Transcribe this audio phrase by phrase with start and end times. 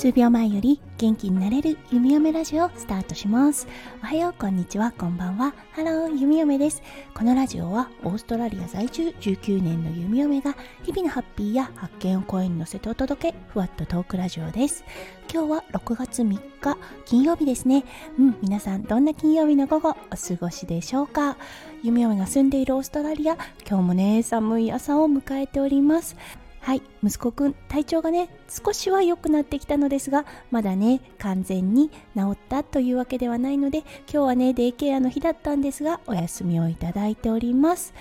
[0.00, 3.68] 数秒前より元気になれる弓嫁ラジオスタートします。
[4.02, 4.92] おはようこんにちは。
[4.92, 5.52] こんばんは。
[5.72, 6.82] ハロー弓嫁です。
[7.12, 14.84] このラジオはオーストラリア在住19年の弓嫁が日々のハッピーや発見を声に乗せてお届けふわっとトークラジオです。
[15.30, 17.84] 今日は6月3日金曜日ですね。
[18.18, 21.36] うん皆さんどんな金曜日の午後お過ごしでしょうか？
[21.82, 23.34] 弓嫁が住んでいるオーストラリア
[23.68, 26.16] 今日もね寒い朝を迎えております。
[26.60, 37.94] はい息子くん体調がね少しは良くなってきたのですがまだね完全に治ったというわけではないので今日はねデイケアの日だったんですがお休みをいただいております。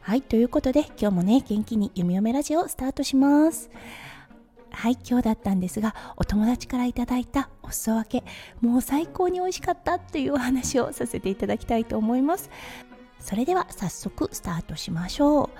[0.00, 3.70] はいということで今日もね元気に弓嫁ラジオをスタートします。
[4.70, 8.24] はい今日だったんですがお友達からいただいたお裾分け
[8.62, 12.48] もう最高に美味しかったっていうお話をさせていただきたいと思います。
[13.20, 15.50] それでは早速スタートしましょう。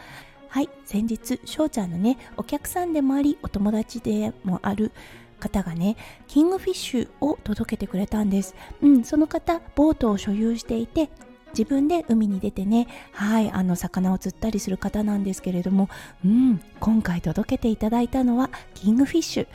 [0.49, 0.69] はい。
[0.85, 4.93] 先日翔ちゃんのねお客さんでもありお友達でもある
[5.39, 5.97] 方がね
[6.27, 8.55] キングフィッシュを届けてくれたんです。
[8.83, 11.11] うんその方ボートを所有していて
[11.53, 15.89] 自分で海に出てねはいあの魚を釣ったりする方なんですけれども
[16.25, 19.47] うん今回届けていただいたのはキングフィッシュ。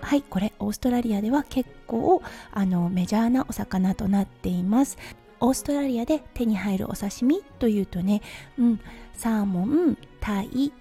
[0.00, 2.22] はいこれオーストラリアでは結構
[2.52, 4.96] あのメジャーなお魚となっています。
[5.40, 8.22] オーストラリアで手に入るお刺身というとね、
[8.58, 8.80] うん、
[9.14, 10.72] サーモン、タイ、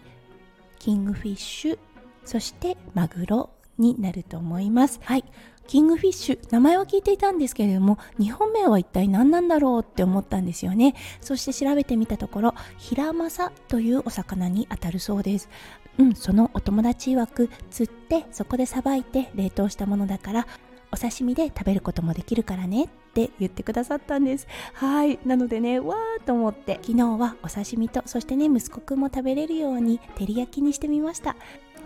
[0.80, 1.80] キングフィッシュ、
[2.26, 5.00] そしてマグロになると思います。
[5.04, 5.24] はい。
[5.68, 10.96] キングフィッシュ、名前は聞いていたんですけれども、日本名は一体何なんだろうって思ったんですよね。
[11.20, 15.50] そして調べてみたところ、ヒラマサというお魚にあたるそうです。
[15.98, 20.48] うん、そのお友達曰く、釣ってそこでさばいて冷凍したものだから、
[20.92, 24.48] お刺身で食べることもできるからねって言ってくださったんです。
[24.74, 25.20] はい。
[25.26, 26.80] なのでねわーと思って。
[26.82, 31.36] 昨日はお刺身とそしてね息子くんも食べれるように照り焼きにしてみました。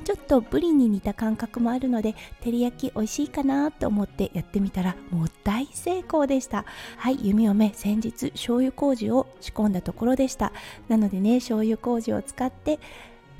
[0.03, 6.65] ちょっとブリに似た感覚もあるので照り焼き美味しいかなと思ってやってみたらもう大成功でした。
[6.97, 7.19] はい。
[7.21, 10.51] 弓嫁先日醤油麹を仕込んだところでした。
[10.89, 12.79] なのでね醤油麹を使って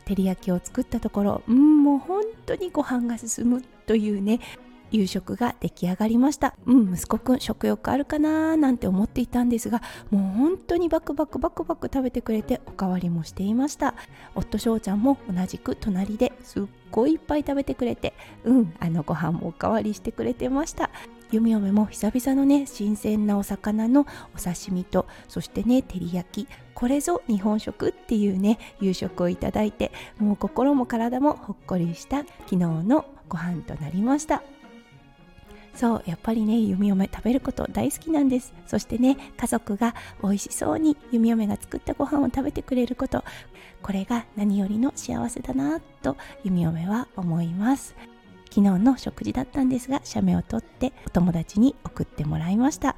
[0.05, 4.39] 照り焼きを作ったところうんもう本当にご飯が進むというね
[4.91, 6.55] 夕食が出来上がりました。
[6.65, 13.95] うん息子くん食欲あるかななんて思っていたんですがもう本当にバクバクバクバク食べてくれておかわりもしていました。
[14.35, 18.13] 夫翔ちゃんも同じく隣ですっごいいっぱい食べてくれて
[18.43, 20.89] うんあのご飯もおかわりしてくれてました。
[21.31, 34.43] 弓嫁も久々のね新鮮なお魚のお刺身とそしてね照り焼きこれぞ日本食っていうね夕食をいただいてもう心も体もほっこりした昨日のご飯となりました。
[35.73, 38.53] そうやっぱりね弓嫁食べること大好きなんです。
[38.67, 43.23] そしてね家族が美味しそうに弓嫁が作ったご飯を食べてくれること。
[43.81, 47.95] これが何よりの幸せだなと弓嫁は思います。
[48.49, 52.97] 昨日の食事だったんですが写メを撮ってお友達に送ってもらいました。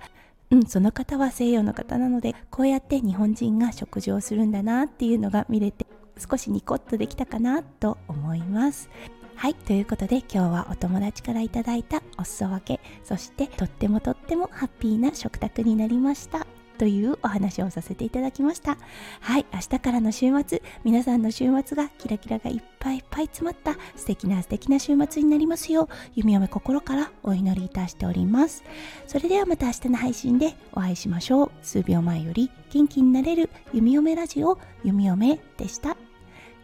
[0.50, 8.90] うん、その方は西洋の方なのでこうやって日本人が食事をするんだなっていうのが見れて少しニコッとできたかなと思います。
[9.36, 18.78] はいということで今日はお友達からいただいたお裾分けそしてとってもとってもハッピーな食卓になりましたというお話をさせていただきました。
[19.22, 28.64] はい明日からの週末皆さんの週末がキラキラがいっぱいいっぱい詰まった素敵な素敵な週末になりますよう弓嫁心からお祈りいたしております。
[29.08, 31.52] それではまた明日の配信でお会いしましょう。
[31.62, 35.96] 数秒前より元気になれる弓嫁ラジオ弓嫁でした。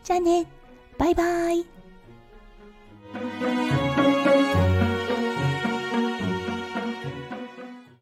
[0.04, 0.48] じゃあね。
[0.98, 1.79] バイバイ。
[3.14, 3.59] Thank you.